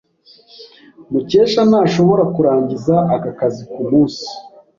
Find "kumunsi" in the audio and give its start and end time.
3.71-4.25